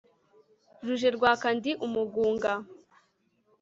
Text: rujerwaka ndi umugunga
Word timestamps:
rujerwaka 0.85 1.47
ndi 1.57 1.71
umugunga 1.85 2.51